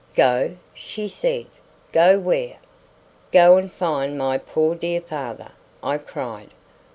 "Go!" 0.15 0.55
she 0.73 1.07
said. 1.07 1.45
"Go 1.91 2.17
where?" 2.17 2.57
"Go 3.31 3.57
and 3.57 3.71
find 3.71 4.17
my 4.17 4.39
poor 4.39 4.73
dear 4.73 4.99
father," 4.99 5.51
I 5.83 5.99
cried. 5.99 6.49